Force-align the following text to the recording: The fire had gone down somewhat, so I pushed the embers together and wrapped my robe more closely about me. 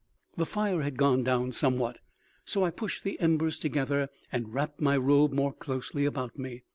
The 0.35 0.47
fire 0.47 0.81
had 0.81 0.97
gone 0.97 1.23
down 1.23 1.51
somewhat, 1.51 1.99
so 2.43 2.65
I 2.65 2.71
pushed 2.71 3.03
the 3.03 3.19
embers 3.19 3.59
together 3.59 4.09
and 4.31 4.51
wrapped 4.51 4.81
my 4.81 4.97
robe 4.97 5.31
more 5.31 5.53
closely 5.53 6.05
about 6.05 6.39
me. 6.39 6.63